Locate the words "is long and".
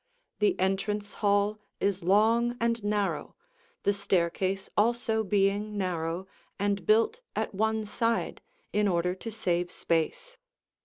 1.79-2.83